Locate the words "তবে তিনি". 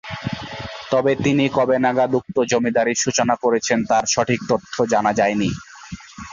0.91-1.45